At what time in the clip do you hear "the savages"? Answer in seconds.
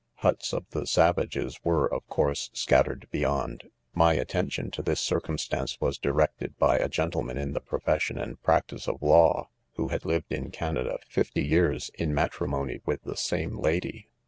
0.71-1.59